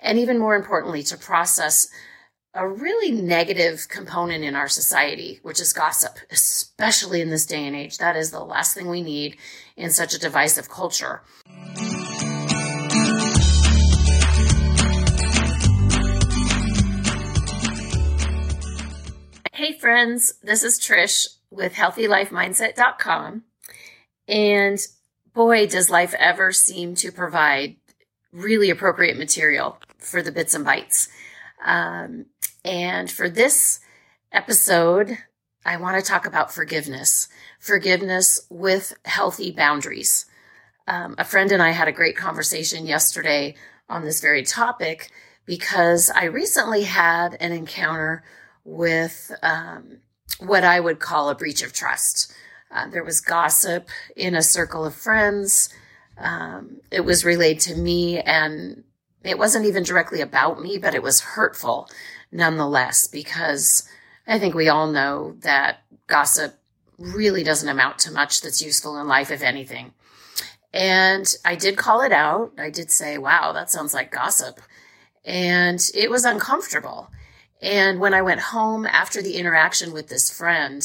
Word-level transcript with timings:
and 0.00 0.18
even 0.18 0.38
more 0.38 0.56
importantly, 0.56 1.02
to 1.04 1.16
process 1.16 1.88
a 2.54 2.66
really 2.66 3.12
negative 3.12 3.86
component 3.88 4.42
in 4.42 4.56
our 4.56 4.68
society, 4.68 5.38
which 5.42 5.60
is 5.60 5.72
gossip, 5.72 6.18
especially 6.30 7.20
in 7.20 7.30
this 7.30 7.46
day 7.46 7.66
and 7.66 7.76
age. 7.76 7.98
That 7.98 8.16
is 8.16 8.30
the 8.30 8.42
last 8.42 8.74
thing 8.74 8.88
we 8.88 9.02
need 9.02 9.36
in 9.76 9.90
such 9.90 10.14
a 10.14 10.18
divisive 10.18 10.68
culture. 10.68 11.22
Hey 19.52 19.76
friends, 19.78 20.34
this 20.42 20.62
is 20.62 20.80
Trish 20.80 21.26
with 21.50 21.74
healthylifemindset.com. 21.74 23.42
And 24.26 24.78
boy, 25.34 25.66
does 25.66 25.90
life 25.90 26.14
ever 26.18 26.52
seem 26.52 26.94
to 26.96 27.12
provide 27.12 27.76
really 28.32 28.70
appropriate 28.70 29.18
material 29.18 29.78
for 29.98 30.22
the 30.22 30.32
bits 30.32 30.54
and 30.54 30.64
bites. 30.64 31.08
Um, 31.64 32.26
and 32.64 33.10
for 33.10 33.28
this 33.28 33.80
episode, 34.32 35.18
I 35.64 35.76
want 35.76 36.02
to 36.02 36.08
talk 36.08 36.26
about 36.26 36.52
forgiveness, 36.52 37.28
forgiveness 37.58 38.46
with 38.48 38.94
healthy 39.04 39.50
boundaries. 39.50 40.26
Um, 40.86 41.14
a 41.18 41.24
friend 41.24 41.52
and 41.52 41.62
I 41.62 41.70
had 41.70 41.88
a 41.88 41.92
great 41.92 42.16
conversation 42.16 42.86
yesterday 42.86 43.54
on 43.88 44.04
this 44.04 44.20
very 44.20 44.42
topic 44.42 45.10
because 45.44 46.10
I 46.10 46.24
recently 46.24 46.84
had 46.84 47.36
an 47.40 47.52
encounter 47.52 48.22
with 48.64 49.32
um, 49.42 49.98
what 50.40 50.64
I 50.64 50.78
would 50.78 51.00
call 51.00 51.28
a 51.28 51.34
breach 51.34 51.62
of 51.62 51.72
trust. 51.72 52.32
Uh, 52.70 52.88
there 52.88 53.04
was 53.04 53.20
gossip 53.20 53.88
in 54.14 54.34
a 54.34 54.42
circle 54.42 54.84
of 54.84 54.94
friends. 54.94 55.70
Um, 56.18 56.80
it 56.90 57.00
was 57.00 57.24
relayed 57.24 57.60
to 57.60 57.74
me, 57.74 58.20
and 58.20 58.84
it 59.28 59.38
wasn't 59.38 59.66
even 59.66 59.82
directly 59.82 60.20
about 60.20 60.60
me, 60.60 60.78
but 60.78 60.94
it 60.94 61.02
was 61.02 61.20
hurtful 61.20 61.88
nonetheless, 62.32 63.06
because 63.06 63.88
I 64.26 64.38
think 64.38 64.54
we 64.54 64.68
all 64.68 64.90
know 64.90 65.36
that 65.40 65.82
gossip 66.06 66.58
really 66.98 67.44
doesn't 67.44 67.68
amount 67.68 67.98
to 68.00 68.12
much 68.12 68.40
that's 68.40 68.62
useful 68.62 68.98
in 69.00 69.06
life, 69.06 69.30
if 69.30 69.42
anything. 69.42 69.92
And 70.72 71.34
I 71.44 71.54
did 71.54 71.76
call 71.76 72.02
it 72.02 72.12
out. 72.12 72.52
I 72.58 72.70
did 72.70 72.90
say, 72.90 73.16
wow, 73.18 73.52
that 73.52 73.70
sounds 73.70 73.94
like 73.94 74.10
gossip. 74.12 74.60
And 75.24 75.80
it 75.94 76.10
was 76.10 76.24
uncomfortable. 76.24 77.10
And 77.62 78.00
when 78.00 78.14
I 78.14 78.22
went 78.22 78.40
home 78.40 78.86
after 78.86 79.22
the 79.22 79.36
interaction 79.36 79.92
with 79.92 80.08
this 80.08 80.30
friend, 80.30 80.82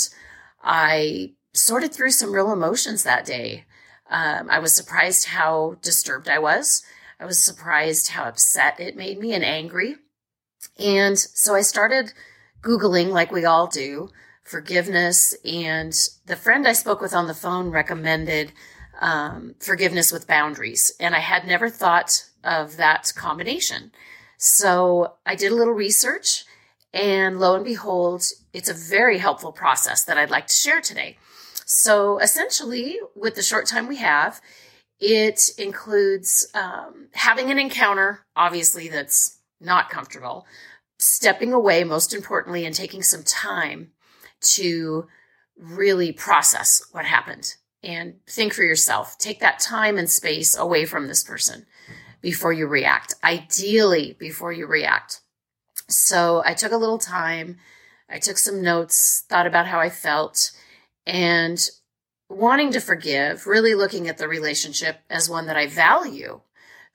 I 0.63 1.33
sorted 1.53 1.93
through 1.93 2.11
some 2.11 2.33
real 2.33 2.51
emotions 2.51 3.03
that 3.03 3.25
day. 3.25 3.65
Um, 4.09 4.49
I 4.49 4.59
was 4.59 4.73
surprised 4.73 5.27
how 5.27 5.77
disturbed 5.81 6.27
I 6.27 6.39
was. 6.39 6.83
I 7.23 7.25
was 7.25 7.39
surprised 7.39 8.09
how 8.09 8.25
upset 8.25 8.81
it 8.81 8.97
made 8.97 9.17
me 9.17 9.33
and 9.33 9.45
angry. 9.45 9.95
And 10.77 11.17
so 11.17 11.55
I 11.55 11.61
started 11.61 12.11
Googling, 12.61 13.11
like 13.11 13.31
we 13.31 13.45
all 13.45 13.67
do, 13.67 14.09
forgiveness. 14.43 15.33
And 15.45 15.97
the 16.25 16.35
friend 16.35 16.67
I 16.67 16.73
spoke 16.73 16.99
with 16.99 17.13
on 17.13 17.27
the 17.27 17.33
phone 17.33 17.69
recommended 17.69 18.51
um, 18.99 19.55
forgiveness 19.61 20.11
with 20.11 20.27
boundaries. 20.27 20.91
And 20.99 21.15
I 21.15 21.19
had 21.19 21.47
never 21.47 21.69
thought 21.69 22.25
of 22.43 22.75
that 22.75 23.13
combination. 23.15 23.93
So 24.37 25.13
I 25.25 25.35
did 25.35 25.53
a 25.53 25.55
little 25.55 25.73
research 25.73 26.43
and 26.93 27.39
lo 27.39 27.55
and 27.55 27.63
behold, 27.63 28.25
it's 28.51 28.69
a 28.69 28.73
very 28.73 29.19
helpful 29.19 29.53
process 29.53 30.03
that 30.03 30.17
I'd 30.17 30.29
like 30.29 30.47
to 30.47 30.53
share 30.53 30.81
today. 30.81 31.17
So 31.65 32.19
essentially, 32.19 32.99
with 33.15 33.35
the 33.35 33.41
short 33.41 33.65
time 33.65 33.87
we 33.87 33.95
have, 33.95 34.41
it 35.05 35.49
includes 35.57 36.47
um, 36.53 37.09
having 37.11 37.51
an 37.51 37.59
encounter, 37.59 38.25
obviously, 38.37 38.87
that's 38.87 39.37
not 39.59 39.89
comfortable, 39.89 40.45
stepping 40.97 41.51
away, 41.51 41.83
most 41.83 42.13
importantly, 42.13 42.65
and 42.65 42.73
taking 42.73 43.03
some 43.03 43.23
time 43.23 43.91
to 44.39 45.09
really 45.57 46.13
process 46.13 46.87
what 46.93 47.03
happened 47.03 47.55
and 47.83 48.15
think 48.25 48.53
for 48.53 48.63
yourself. 48.63 49.17
Take 49.17 49.41
that 49.41 49.59
time 49.59 49.97
and 49.97 50.09
space 50.09 50.57
away 50.57 50.85
from 50.85 51.07
this 51.07 51.21
person 51.21 51.65
before 52.21 52.53
you 52.53 52.65
react, 52.65 53.13
ideally, 53.25 54.15
before 54.17 54.53
you 54.53 54.65
react. 54.65 55.19
So 55.89 56.41
I 56.45 56.53
took 56.53 56.71
a 56.71 56.77
little 56.77 56.97
time. 56.97 57.57
I 58.09 58.19
took 58.19 58.37
some 58.37 58.61
notes, 58.61 59.25
thought 59.27 59.47
about 59.47 59.67
how 59.67 59.81
I 59.81 59.89
felt, 59.89 60.51
and 61.05 61.59
wanting 62.35 62.71
to 62.71 62.79
forgive, 62.79 63.47
really 63.47 63.75
looking 63.75 64.07
at 64.07 64.17
the 64.17 64.27
relationship 64.27 64.99
as 65.09 65.29
one 65.29 65.47
that 65.47 65.57
I 65.57 65.67
value, 65.67 66.41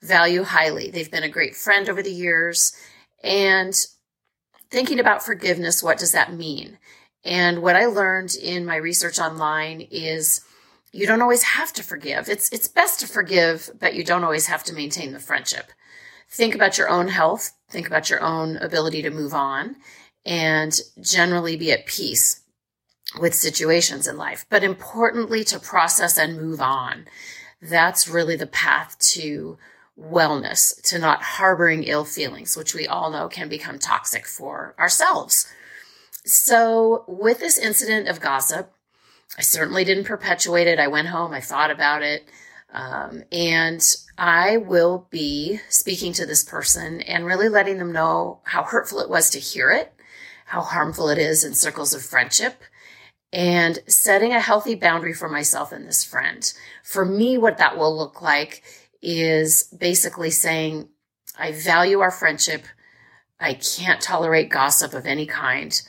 value 0.01 0.43
highly. 0.43 0.89
They've 0.89 1.11
been 1.11 1.23
a 1.23 1.29
great 1.29 1.55
friend 1.55 1.89
over 1.89 2.01
the 2.01 2.11
years. 2.11 2.73
And 3.23 3.73
thinking 4.69 4.99
about 4.99 5.23
forgiveness, 5.23 5.83
what 5.83 5.97
does 5.97 6.11
that 6.11 6.33
mean? 6.33 6.77
And 7.23 7.61
what 7.61 7.75
I 7.75 7.85
learned 7.85 8.35
in 8.35 8.65
my 8.65 8.77
research 8.77 9.19
online 9.19 9.81
is 9.91 10.41
you 10.91 11.05
don't 11.05 11.21
always 11.21 11.43
have 11.43 11.73
to 11.73 11.83
forgive. 11.83 12.29
It's 12.29 12.51
it's 12.51 12.67
best 12.67 12.99
to 13.01 13.07
forgive, 13.07 13.69
but 13.79 13.93
you 13.93 14.03
don't 14.03 14.23
always 14.23 14.47
have 14.47 14.63
to 14.65 14.73
maintain 14.73 15.11
the 15.11 15.19
friendship. 15.19 15.71
Think 16.29 16.55
about 16.55 16.77
your 16.77 16.89
own 16.89 17.07
health, 17.07 17.51
think 17.69 17.87
about 17.87 18.09
your 18.09 18.21
own 18.21 18.57
ability 18.57 19.01
to 19.01 19.09
move 19.09 19.33
on 19.33 19.75
and 20.25 20.79
generally 21.01 21.57
be 21.57 21.71
at 21.71 21.85
peace 21.85 22.41
with 23.17 23.33
situations 23.33 24.07
in 24.07 24.17
life, 24.17 24.45
but 24.49 24.63
importantly 24.63 25.43
to 25.45 25.59
process 25.59 26.17
and 26.17 26.37
move 26.37 26.61
on. 26.61 27.05
That's 27.61 28.07
really 28.07 28.35
the 28.35 28.47
path 28.47 28.97
to 29.13 29.57
wellness, 29.99 30.81
to 30.83 30.99
not 30.99 31.21
harboring 31.21 31.83
ill 31.83 32.05
feelings, 32.05 32.55
which 32.55 32.73
we 32.73 32.87
all 32.87 33.09
know 33.09 33.27
can 33.27 33.49
become 33.49 33.79
toxic 33.79 34.25
for 34.25 34.75
ourselves. 34.79 35.51
So 36.23 37.03
with 37.07 37.39
this 37.39 37.57
incident 37.57 38.07
of 38.07 38.21
gossip, 38.21 38.71
I 39.37 39.41
certainly 39.41 39.83
didn't 39.83 40.05
perpetuate 40.05 40.67
it. 40.67 40.79
I 40.79 40.87
went 40.87 41.07
home, 41.09 41.33
I 41.33 41.41
thought 41.41 41.71
about 41.71 42.01
it, 42.01 42.27
um, 42.73 43.23
and 43.31 43.81
I 44.17 44.57
will 44.57 45.07
be 45.09 45.59
speaking 45.69 46.13
to 46.13 46.25
this 46.25 46.43
person 46.43 47.01
and 47.01 47.25
really 47.25 47.49
letting 47.49 47.77
them 47.77 47.91
know 47.91 48.39
how 48.43 48.63
hurtful 48.63 48.99
it 48.99 49.09
was 49.09 49.29
to 49.31 49.39
hear 49.39 49.71
it, 49.71 49.93
how 50.45 50.61
harmful 50.61 51.09
it 51.09 51.17
is 51.17 51.43
in 51.43 51.53
circles 51.53 51.93
of 51.93 52.03
friendship, 52.03 52.63
and 53.31 53.79
setting 53.87 54.33
a 54.33 54.39
healthy 54.39 54.75
boundary 54.75 55.13
for 55.13 55.29
myself 55.29 55.71
and 55.71 55.85
this 55.85 56.03
friend. 56.03 56.51
For 56.83 57.05
me, 57.05 57.37
what 57.37 57.57
that 57.57 57.77
will 57.77 57.95
look 57.95 58.21
like 58.21 58.63
is 59.01 59.63
basically 59.77 60.31
saying, 60.31 60.89
I 61.37 61.51
value 61.51 61.99
our 61.99 62.11
friendship. 62.11 62.63
I 63.39 63.53
can't 63.53 64.01
tolerate 64.01 64.49
gossip 64.49 64.93
of 64.93 65.05
any 65.05 65.25
kind. 65.25 65.79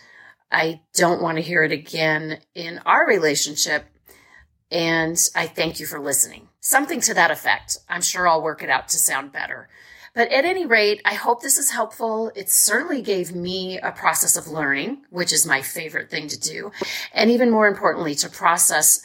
I 0.53 0.81
don't 0.95 1.23
want 1.23 1.37
to 1.39 1.43
hear 1.43 1.63
it 1.63 1.73
again 1.73 2.41
in 2.55 2.81
our 2.85 3.07
relationship. 3.07 3.87
And 4.71 5.19
I 5.35 5.47
thank 5.47 5.81
you 5.81 5.87
for 5.87 5.99
listening. 5.99 6.49
Something 6.61 7.01
to 7.03 7.15
that 7.15 7.31
effect. 7.31 7.79
I'm 7.89 8.03
sure 8.03 8.29
I'll 8.29 8.43
work 8.43 8.63
it 8.63 8.71
out 8.71 8.89
to 8.89 8.99
sound 8.99 9.33
better. 9.33 9.69
But 10.15 10.31
at 10.33 10.45
any 10.45 10.67
rate, 10.67 11.01
I 11.05 11.15
hope 11.15 11.41
this 11.41 11.59
is 11.59 11.71
helpful. 11.71 12.33
It 12.35 12.51
certainly 12.51 13.03
gave 13.03 13.35
me 13.35 13.79
a 13.79 13.93
process 13.93 14.37
of 14.37 14.49
learning, 14.49 15.03
which 15.11 15.33
is 15.33 15.47
my 15.47 15.63
favorite 15.63 16.11
thing 16.11 16.29
to 16.29 16.39
do. 16.39 16.73
And 17.13 17.31
even 17.31 17.51
more 17.51 17.69
importantly, 17.69 18.15
to 18.17 18.29
process 18.29 19.01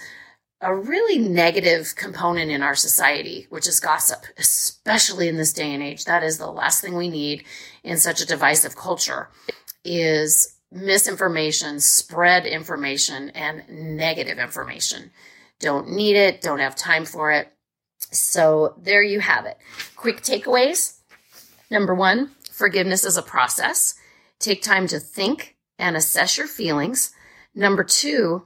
a 0.61 0.73
really 0.73 1.19
negative 1.19 1.93
component 1.95 2.49
in 2.49 2.63
our 2.63 2.75
society, 2.75 3.45
which 3.49 3.67
is 3.67 3.79
gossip, 3.79 4.25
especially 4.37 5.27
in 5.27 5.37
this 5.37 5.53
day 5.53 5.73
and 5.73 5.83
age. 5.83 6.05
That 6.05 6.23
is 6.23 6.37
the 6.37 6.49
last 6.49 6.81
thing 6.81 6.95
we 6.95 7.09
need 7.09 7.43
in 7.83 7.97
such 7.97 8.21
a 8.21 8.25
divisive 8.25 8.75
culture 8.75 9.29
is 9.83 10.57
misinformation, 10.71 11.79
spread 11.79 12.45
information 12.45 13.29
and 13.29 13.63
negative 13.69 14.39
information. 14.39 15.11
Don't 15.59 15.91
need 15.91 16.15
it, 16.15 16.41
don't 16.41 16.59
have 16.59 16.75
time 16.75 17.05
for 17.05 17.31
it. 17.31 17.51
So 18.11 18.73
there 18.77 19.03
you 19.03 19.19
have 19.19 19.45
it. 19.45 19.57
Quick 19.95 20.21
takeaways. 20.21 20.94
Number 21.75 21.93
one, 21.93 22.31
forgiveness 22.53 23.03
is 23.03 23.17
a 23.17 23.21
process. 23.21 23.95
Take 24.39 24.63
time 24.63 24.87
to 24.87 24.97
think 24.97 25.57
and 25.77 25.97
assess 25.97 26.37
your 26.37 26.47
feelings. 26.47 27.11
Number 27.53 27.83
two, 27.83 28.45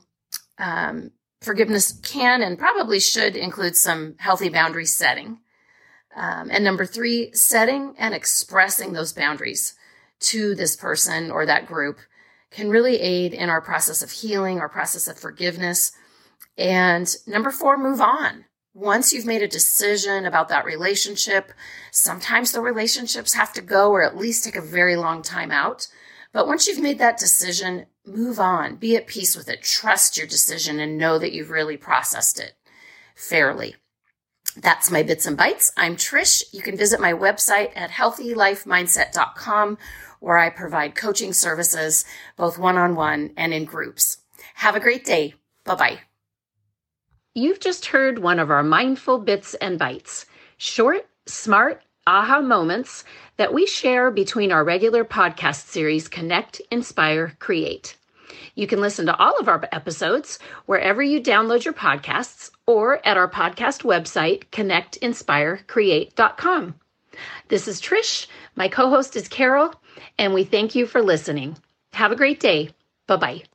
um, 0.58 1.12
forgiveness 1.40 1.92
can 2.02 2.42
and 2.42 2.58
probably 2.58 3.00
should 3.00 3.36
include 3.36 3.76
some 3.76 4.16
healthy 4.18 4.50
boundary 4.50 4.88
setting. 4.88 5.42
Um, 6.16 6.50
and 6.50 6.64
number 6.64 6.88
three, 6.88 7.31
setting 7.34 7.94
and 8.00 8.16
expressing 8.16 8.94
those 8.94 9.14
boundaries 9.14 9.75
to 10.22 10.56
this 10.56 10.75
person 10.75 11.30
or 11.30 11.46
that 11.46 11.68
group 11.68 12.00
can 12.50 12.72
really 12.72 13.00
aid 13.00 13.36
in 13.36 13.48
our 13.48 13.62
process 13.62 14.02
of 14.02 14.10
healing, 14.10 14.58
our 14.58 14.70
process 14.70 15.08
of 15.08 15.20
forgiveness. 15.20 15.92
And 16.58 17.08
number 17.28 17.52
four, 17.52 17.78
move 17.78 18.02
on. 18.02 18.46
Once 18.80 19.12
you've 19.12 19.26
made 19.26 19.42
a 19.42 19.48
decision 19.48 20.26
about 20.26 20.48
that 20.48 20.64
relationship, 20.64 21.52
sometimes 21.92 22.54
the 22.54 22.62
relationships 22.62 23.34
have 23.34 23.52
to 23.52 23.62
go 23.62 23.92
or 23.92 24.02
at 24.02 24.16
least 24.16 24.46
take 24.46 24.56
a 24.56 24.62
very 24.62 24.96
long 24.96 25.22
time 25.22 25.52
out. 25.52 25.90
But 26.31 26.48
once 26.48 26.66
you've 26.66 26.80
made 26.80 26.98
that 27.00 27.18
decision, 27.18 27.88
move 28.06 28.40
on, 28.40 28.78
be 28.78 28.96
at 28.96 29.06
peace 29.06 29.36
with 29.36 29.50
it, 29.50 29.64
trust 29.64 30.18
your 30.18 30.28
decision, 30.28 30.80
and 30.80 30.98
know 30.98 31.20
that 31.20 31.34
you've 31.34 31.50
really 31.50 31.76
processed 31.76 32.40
it 32.40 32.54
fairly. 33.16 33.76
That's 34.56 34.90
my 34.90 35.04
bits 35.04 35.25
and 35.25 35.36
bites. 35.36 35.74
I'm 35.75 35.98
Trish. 35.98 36.42
You 36.54 36.62
can 36.62 36.78
visit 36.78 37.02
my 37.02 37.12
website 37.12 37.75
at 37.75 37.92
healthylifemindset.com 37.92 39.78
where 40.22 40.38
I 40.38 40.50
provide 40.50 40.96
coaching 40.96 41.34
services, 41.34 42.06
both 42.38 42.58
one 42.58 42.78
on 42.78 42.96
one 42.96 43.32
and 43.36 43.54
in 43.54 43.66
groups. 43.66 44.20
Have 44.56 44.78
a 44.78 44.80
great 44.80 45.04
day. 45.04 45.34
Bye 45.66 45.75
bye. 45.75 46.00
You've 47.36 47.60
just 47.60 47.86
heard 47.88 48.20
one 48.20 48.40
of 48.40 48.50
our 48.50 48.64
mindful 48.64 49.20
bits 49.20 49.54
and 49.56 49.78
bites 49.78 50.26
short, 50.58 51.06
smart, 51.28 51.81
aha 52.08 52.40
moments 52.42 53.04
that 53.38 53.54
we 53.54 53.68
share 53.68 54.10
between 54.12 54.52
our 54.52 54.64
regular 54.64 55.06
podcast 55.06 55.68
series, 55.68 56.08
Connect, 56.08 56.60
Inspire, 56.72 57.36
Create. 57.40 57.96
You 58.56 58.66
can 58.68 58.81
listen 58.81 59.06
to 59.06 59.16
all 59.16 59.38
of 59.40 59.48
our 59.48 59.64
episodes 59.72 60.40
wherever 60.66 61.04
you 61.04 61.22
download 61.22 61.64
your 61.66 61.74
podcasts 61.74 62.50
or 62.66 63.06
at 63.08 63.16
our 63.16 63.30
podcast 63.30 63.84
website, 63.84 64.46
connectinspirecreate.com. 64.52 66.75
This 67.48 67.68
is 67.68 67.80
Trish. 67.82 68.28
My 68.56 68.68
co 68.68 68.90
host 68.90 69.16
is 69.16 69.28
Carol, 69.28 69.74
and 70.18 70.34
we 70.34 70.44
thank 70.44 70.74
you 70.75 70.88
for 70.88 71.02
listening. 71.02 71.58
Have 71.94 72.12
a 72.12 72.16
great 72.16 72.40
day. 72.40 72.72
Bye 73.08 73.18
bye. 73.18 73.44